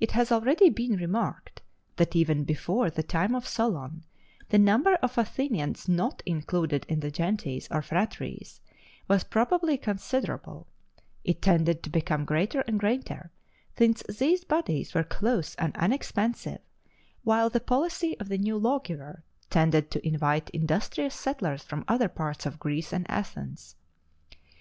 It 0.00 0.10
has 0.10 0.32
already 0.32 0.68
been 0.68 0.96
remarked, 0.96 1.62
that 1.94 2.16
even 2.16 2.42
before 2.42 2.90
the 2.90 3.04
time 3.04 3.36
of 3.36 3.46
Solon 3.46 4.02
the 4.48 4.58
number 4.58 4.94
of 4.96 5.16
Athenians 5.16 5.88
not 5.88 6.24
included 6.26 6.84
in 6.88 6.98
the 6.98 7.10
gentes 7.12 7.68
or 7.70 7.80
phratries 7.80 8.58
was 9.06 9.22
probably 9.22 9.78
considerable: 9.78 10.66
it 11.22 11.40
tended 11.40 11.84
to 11.84 11.88
become 11.90 12.24
greater 12.24 12.62
and 12.62 12.80
greater, 12.80 13.30
since 13.78 14.02
these 14.08 14.42
bodies 14.42 14.92
were 14.92 15.04
close 15.04 15.54
and 15.54 15.72
unexpansive, 15.76 16.58
while 17.22 17.48
the 17.48 17.60
policy 17.60 18.18
of 18.18 18.28
the 18.28 18.38
new 18.38 18.58
lawgiver 18.58 19.22
tended 19.50 19.88
to 19.92 20.04
invite 20.04 20.50
industrious 20.50 21.14
settlers 21.14 21.62
from 21.62 21.84
other 21.86 22.08
parts 22.08 22.44
of 22.44 22.58
Greece 22.58 22.92
and 22.92 23.08
Athens. 23.08 23.76